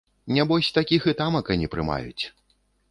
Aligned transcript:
Нябось 0.37 0.71
такіх 0.79 1.07
і 1.13 1.15
тамака 1.21 1.59
не 1.65 1.71
прымаюць. 1.77 2.23